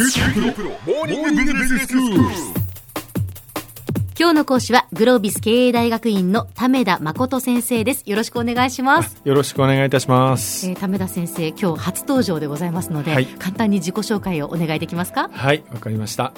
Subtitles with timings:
[0.00, 0.06] 今
[4.28, 8.04] 日の講師はグロービス経営大学院の為田誠先生です。
[8.06, 9.20] よろしくお願いします。
[9.24, 10.68] よろしくお願いいたします。
[10.68, 13.26] えー、為田先生今日初登場でございますので、はい。
[13.26, 15.30] 簡単に自己紹介をお願いできますか？
[15.32, 16.32] はい、わかりました。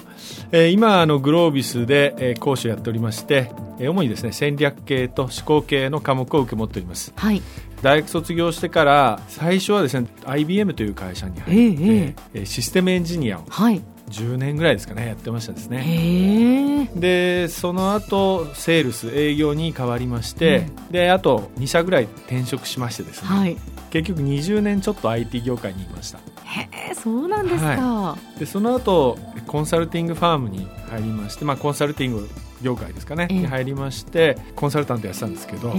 [0.52, 7.12] えー今、あの、グロービスで、えー講師をやっておりまして、えー主にですね、戦略系と思考系の科目を受け持っております。
[7.14, 7.42] はい
[7.82, 13.80] 大学卒業してから、最初はですね、IBM という会社に入って、えーシステムエンジニアをはい。
[14.10, 16.90] 10年ぐらいですかね、やってましたですね。
[16.94, 23.56] でその後セールス営業に変わりまして、であと2社ぐらい転職しましてですね、はい。
[23.90, 26.18] 結局20年ちょっと IT 業界にいました。
[26.44, 29.16] へえそうなんですか、でその後
[29.46, 32.28] コンサルティングファームに入りまして、まあ、コンサルティング
[32.62, 33.38] 業界ですかね、ええ。
[33.38, 35.74] に入りましてコンサルタントやってたんですけど、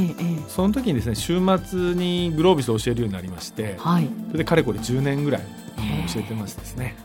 [0.48, 4.10] その時にですね週末にグロービスを教えるようになりましてはい。
[4.28, 5.42] それでかれこれ10年ぐらい
[6.14, 6.96] 教えてますですね、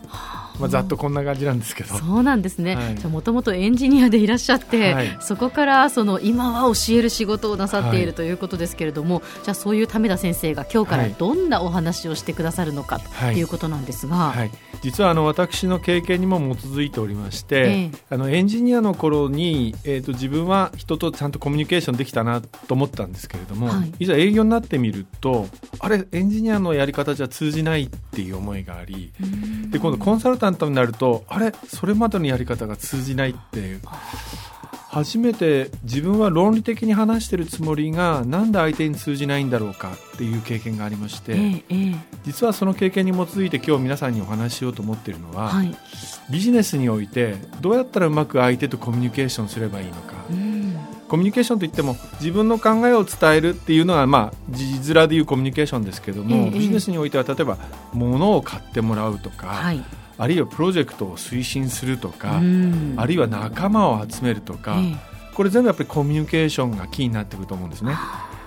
[0.59, 1.95] まあ、ざっとこんな感じなんですけど。
[1.97, 2.95] そうなんですね、はい。
[2.95, 5.17] じゃあもともとエンジニアでいらっしゃって、はい。
[5.19, 11.15] そこからその今は教える仕事をなさっているはいということですけれども、じゃあそういう為田先生が今日からはい。
[11.17, 17.97] どんなお話をしてくださるのかとはいいうことなんですが、はい、実はあの私の経験にも基づいておりまして、ええ。
[18.09, 23.93] あのエンジニアの頃に、えー、と自分は人とちゃんとコミュニケーションできたなと思ったんですけれども、はい。
[23.99, 25.47] い、ざ営業になってみると
[25.79, 29.11] あれエンジニアのやり方じゃ通じないっていう思いがあり
[29.71, 31.51] で今度コンサルタントになるとあれ？
[31.67, 33.81] それまでのやり方が通じないっていう。
[34.89, 41.95] 初めて自分は論理的に話してるつもりがなんで相手に通じないんだろうかっていう経験がありまして、ええええ。
[42.25, 45.75] 実はその経験に基づいて今日皆さんにお話ししようと思っているのは、はい。
[46.31, 50.16] ビジネスにおいてどうやったらうまく相手とコミュニケーションすればいいのか、うん
[51.07, 57.57] コミュニケーションといっても自分の考えを伝えるっていうのはまあ字面でいうコミュニケーションですけども、ええビジネスにおいては例えば
[57.93, 59.83] 物を買ってもらうとか、はい。
[60.17, 62.95] あるいはプロジェクトを推進するとか、うん。
[62.97, 64.95] あるいは仲間を集めるとか、え
[65.33, 67.95] これ全部やっぱりコミュニケーションがキーになってくると思うんですね。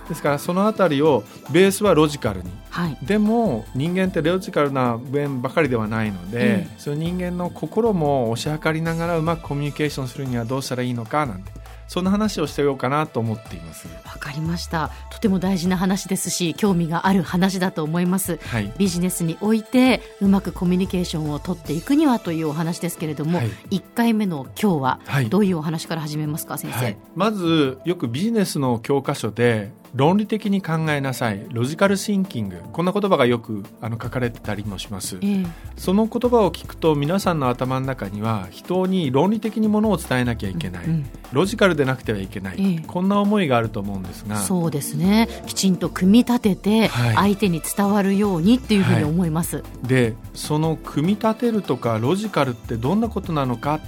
[0.08, 2.50] ですからそのあたりをベースはロジカルに。
[2.50, 2.98] えはい。
[3.02, 6.74] でも人間ってロジカルな面ばかりではないので、ええ。
[6.78, 11.59] その人間の心も推し量りながらうまくコミュニケーションするにはどうしたらいいのかなんて
[11.90, 13.88] そんな話をしてようかなと思っています。
[14.04, 14.92] わかりました。
[15.10, 18.38] とても大事な話ですし興味がある話だと思います。
[18.46, 23.48] はい、ビジネスにおいてうまくコミュニケーションを取っていくにはというお話ですけれども、はい。
[23.70, 25.28] 1回目の今日ははい。
[25.28, 31.46] どういうお話から始めますか先生、はい、まずよくビジネスの教科書で論理的に考えなさい。
[31.50, 32.62] ロジカルシンキング。
[32.72, 35.18] こんな言葉がよくあの書かれてたりもします。
[35.22, 35.46] ええ。
[35.76, 42.84] その言葉を聞くと皆さんの頭の中には人に論理的にものを伝えなきゃいけない、うんロジカルでなくてはいけない、ええ。
[42.84, 44.36] こんな思いがあると思うんですが。
[44.36, 45.28] そうですね。
[45.46, 47.14] きちんと組み立ててはい。
[47.14, 53.80] 相手に伝わるようにっていうふうに思います、でその組み立てるとかロジカルってどんなことなのか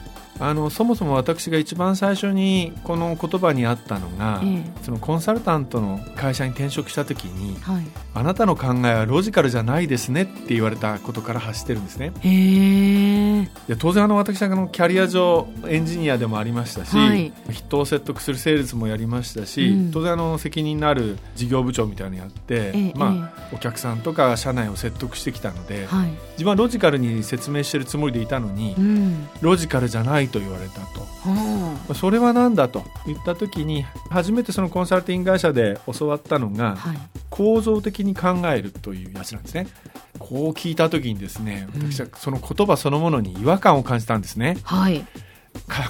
[0.42, 12.12] あのそもそも私が一番最初にこの言葉にあったのが、えそのコンサルタントの会社に転職した時にはい、あなたの考えはロジカルじゃないですねって言われたことから発してるんですね。
[13.69, 17.32] で当然あの私はあのキャリア上エンジニアでもありましたし、はい。
[17.50, 19.91] 人を説得するセールスもやりましたし、うん。
[19.92, 22.92] 当然あの責任のある事業部長みたいなのやって、ええ。
[22.94, 29.28] まあ、お客さんとか社内を説得してきたので、はい、自分はロジカルに説明してるつもりでいたのに、うん。
[29.41, 31.00] ロジカルじゃないと言われたと。
[31.00, 36.98] はそれは何だと言った時に初めてそのコンサルティング会社で教わったのがあはい。
[37.31, 39.69] 構造的に考えるというやつなんですね。
[40.19, 44.59] こう聞いた時にですね私はその言葉そのものに違和感を感じたんですね。
[44.65, 45.04] はい、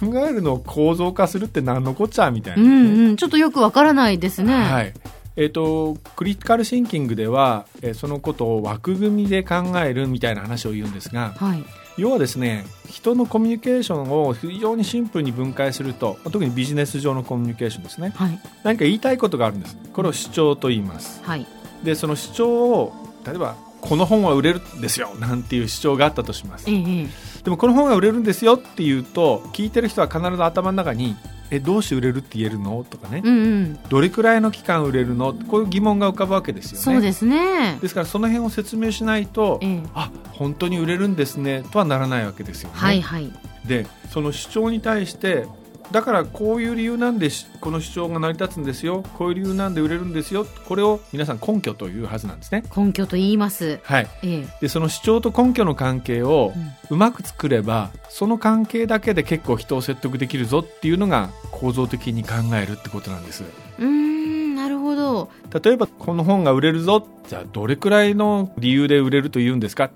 [0.00, 3.16] 考えるのを構造化するって何のこっちゃみたいな、うんうん。
[3.16, 4.54] ちょっとよくわからないですね。
[4.54, 4.94] はい。
[5.36, 11.64] えー、とクリティカルシンキングでは、えーそのことを枠組みで考えるみたいな話を言うんですがはい
[11.96, 18.12] 要はですね人のコミュニケーションを非常にシンプルに分解するとまあ特にビジネス上のコミュニケーションですね。
[18.14, 18.40] はい。
[18.62, 19.76] 何か言いたいことがあるんです。
[19.92, 21.22] これを主張と言います。
[21.22, 21.46] はい。
[21.82, 22.92] でその主張を
[23.26, 26.70] 例えばこの本は売れるんですよなんていう主張があったとします。
[26.70, 27.08] ええええ。
[27.42, 31.16] でもこの本が売れるんですよっていうと聞いてる人は必ず頭の中に
[31.52, 32.84] えどうして売れるって言えるの？
[32.88, 35.34] とかね、うんうんどれくらいの期間売れるの？
[35.34, 36.82] こういう疑問が浮かぶわけですよね。
[36.82, 37.78] そうですね。
[37.80, 43.30] ですからその辺を説明しないと、ええあ本当に売れるんですねとはならないわけですよね、はいはい。
[43.66, 45.46] でその主張に対して
[45.92, 49.02] だからこういう理由なんでしこの主張が成り立つんですよ。
[49.18, 50.46] こういう理由なんで売れるんですよ。
[50.66, 52.64] これを皆さん根拠というはずなんですね。
[52.76, 53.78] 根拠と言います。
[53.82, 54.08] はい。
[54.22, 54.46] ええ。
[54.62, 56.52] でその主張と根拠の関係を
[56.90, 63.44] うまく作ればその関係だけで結構人を説得できるぞっていうのが構造的に考えるってことなんです。
[63.78, 65.30] うーんなるほど。
[65.62, 67.06] 例えばこの本が売れるぞ。
[67.28, 69.90] じゃあどれくらいの理由で売れると言うんですか？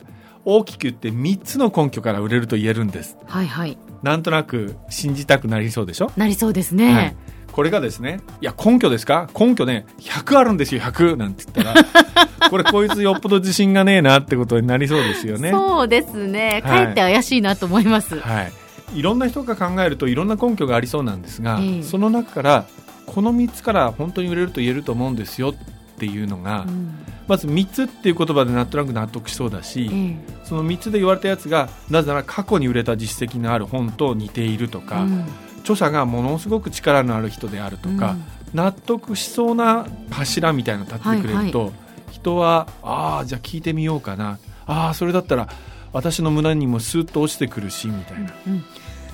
[0.44, 3.16] 大きく言って3つの根拠から売れると言えるんです。
[3.26, 3.76] はいはい
[4.06, 7.16] なんとなく信じたくなりそうでしょ、なりそうですね、はい。
[7.50, 9.28] これがですねいや根拠ですか？
[9.36, 11.84] 根拠ね100あるんですよ100なんて言ったら。
[12.48, 15.50] これこいつよっぽど自信がねえなってことになりそうですよね。
[15.50, 16.62] そうですね。
[16.62, 16.82] かはい。
[16.82, 18.52] えって怪しいなと思います、はい、
[18.94, 21.82] いろんな人が考えるといろんな根拠がありそうなんですが、ええ。
[21.82, 22.66] その中から
[23.06, 25.54] この3つから本当に売れると言えると思うんですよ
[25.96, 26.94] っていうのが、うん。
[27.26, 35.24] まず3つっていう言葉でなんとなく納得しそうだし、えその3つで言われたやつがなぜなら過去に売れた実績のある本と似ているとか、えうん。
[35.60, 38.16] 著者がものすごく力のある人であるとか、
[38.54, 41.72] 納得しそうな柱みたいなの立ってくれると、
[42.12, 44.38] 人はああじゃあ聞いてみようかな。
[44.66, 45.48] ああそれだったら
[45.92, 48.64] 私の胸にもスーッと落ちてくるしみたいな、うん。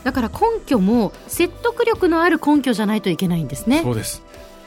[0.05, 3.83] だから根拠も説得力のある根拠じゃないといけないんですね。
[3.83, 4.23] そうです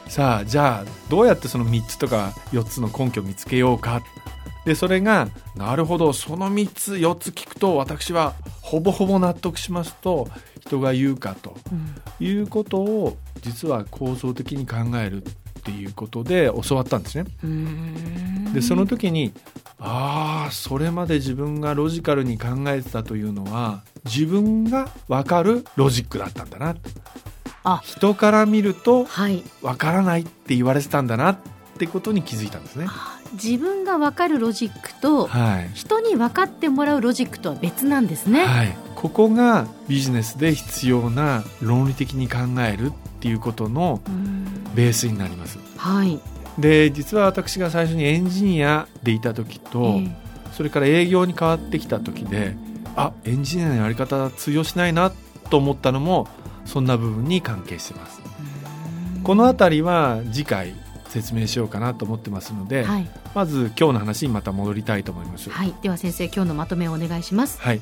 [0.07, 4.01] さあじゃあどうやってその3つとか4つの根拠を見つけようか
[4.65, 10.27] でそれがなるほどその3つ4つ聞くと私はほぼほぼ納得しますと
[10.61, 11.95] 人が言うかとうん。
[12.25, 15.33] いうことを実は構造的に考えるっ
[15.65, 17.25] ていうことで教わったんですね。
[18.53, 19.33] でその時に
[19.79, 26.69] ああそれまで自分がロジカルに考えてたというのは自分が分かるロジックだったんだな。
[26.69, 26.75] あ
[27.83, 29.43] 人から見るとはい。
[29.61, 31.37] 分からないって言われてたんだなっ
[31.77, 32.85] てことに気づいたんですね。
[32.87, 35.69] あ自分が分かるロジックとはい。
[35.73, 44.45] 人に分かってもらうロジックとは別なんですね、はい、ここがビジネスで必要な論理的に考えるっていうことのうん。
[44.75, 45.57] ベースになります。
[45.77, 46.19] はい、
[46.59, 50.25] で実は私が最初にエンジニアでいた時えと、え。
[50.51, 52.55] それから営業に変わってきた時で
[52.95, 55.11] あエンジニアのやり方通用しないな
[55.49, 56.27] と思ったのも
[56.65, 58.21] そんな部分に関係してます。
[59.23, 60.75] この辺りは次回
[61.07, 67.59] 説明しようかなと思ってますので、はい、まず今日の話にまた戻りたいと思います、はい、では先生今日のまとめをお願いします。
[67.61, 67.81] はい、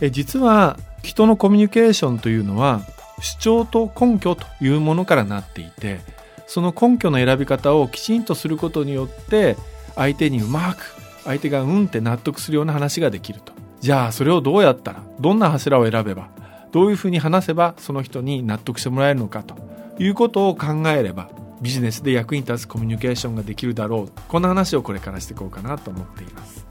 [0.00, 2.82] え実は人のコミュニケーションというのは
[3.20, 6.00] 主張と根拠というものからなっていて
[6.46, 9.56] その根拠の選び方をきちんとすることによって
[9.96, 10.94] 相手にうまく
[11.24, 13.52] 相手がうんって納得するような話ができると。
[13.80, 16.28] じゃあそれをどうやったらどんな柱を選べば
[16.72, 19.56] どういうふうに話せばその人に納得してもらえるのかと
[19.98, 21.28] いうことを考えれば
[21.60, 24.20] ビジネスで役に立つコミュニケーションができるだろう。
[24.28, 26.66] こんな話をこれからしていこうかなと思っています。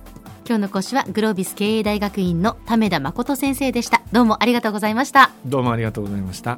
[0.47, 4.01] 今日の講師はグロービス経営大学院の為田誠先生でした。
[4.13, 5.31] どうもありがとうございました。
[5.45, 6.57] どうもありがとうございました